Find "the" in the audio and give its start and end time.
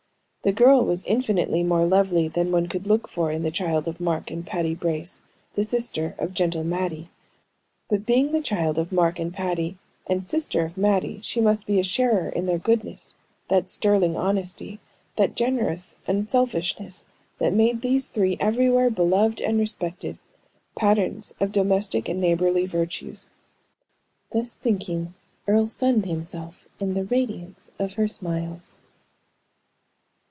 0.43-0.51, 3.43-3.51, 5.53-5.63, 8.31-8.41, 26.95-27.05